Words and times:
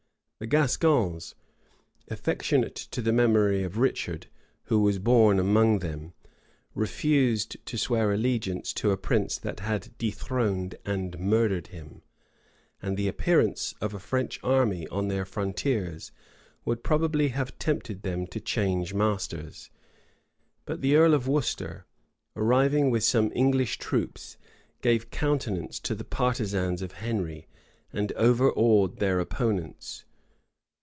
The 0.41 0.47
Gascons, 0.47 1.35
affectionate 2.07 2.73
to 2.75 3.03
the 3.03 3.13
memory 3.13 3.61
of 3.61 3.77
Richard, 3.77 4.25
who 4.63 4.79
was 4.81 4.97
born 4.97 5.37
among 5.37 5.77
them, 5.81 6.13
refused 6.73 7.63
to 7.67 7.77
swear 7.77 8.11
allegiance 8.11 8.73
to 8.73 8.89
a 8.89 8.97
prince 8.97 9.37
that 9.37 9.59
had 9.59 9.95
dethroned 9.99 10.79
and 10.83 11.19
murdered 11.19 11.67
him; 11.67 12.01
and 12.81 12.97
the 12.97 13.07
appearance 13.07 13.75
of 13.81 13.93
a 13.93 13.99
French 13.99 14.39
army 14.43 14.87
on 14.87 15.09
their 15.09 15.25
frontiers 15.25 16.11
would 16.65 16.83
probably 16.83 17.27
have 17.27 17.55
tempted 17.59 18.01
them 18.01 18.25
to 18.25 18.39
change 18.39 18.95
masters.[] 18.95 19.69
But 20.65 20.81
the 20.81 20.95
earl 20.95 21.13
of 21.13 21.27
Worcester, 21.27 21.85
arriving 22.35 22.89
with 22.89 23.03
some 23.03 23.31
English 23.35 23.77
troops, 23.77 24.37
gave 24.81 25.11
countenance 25.11 25.79
to 25.81 25.93
the 25.93 26.03
partisans 26.03 26.81
of 26.81 26.93
Henry, 26.93 27.47
and 27.93 28.11
overawed 28.13 28.97
their 28.97 29.19
opponents. 29.19 30.03